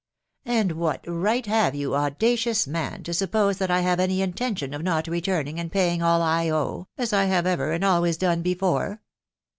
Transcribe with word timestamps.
"And 0.45 0.71
what 0.71 1.05
right 1.05 1.45
have 1.45 1.75
you, 1.75 1.93
audacious 1.93 2.65
man! 2.65 3.03
to 3.03 3.13
suppose 3.13 3.57
that 3.59 3.69
I 3.69 3.81
have 3.81 3.99
any 3.99 4.23
intention 4.23 4.73
of 4.73 4.81
not 4.81 5.05
returning, 5.07 5.59
and 5.59 5.71
paying 5.71 6.01
all 6.01 6.21
1 6.21 6.49
owe, 6.49 6.87
as 6.97 7.13
I 7.13 7.25
have 7.25 7.45
ever 7.45 7.71
and 7.71 7.83
always 7.83 8.17
done 8.17 8.41
before 8.41 9.03